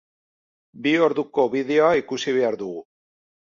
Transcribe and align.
Bi 0.85 0.93
orduko 1.09 1.45
bideoa 1.57 1.93
ikusi 2.01 2.37
behar 2.41 2.61
dugu. 2.65 2.83